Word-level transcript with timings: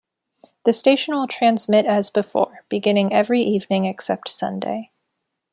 The 0.65 0.73
station 0.73 1.13
will 1.13 1.27
transmit 1.27 1.85
as 1.85 2.09
before 2.09 2.65
beginning 2.69 3.13
every 3.13 3.43
evening, 3.43 3.85
except 3.85 4.29
Sunday. 4.29 4.89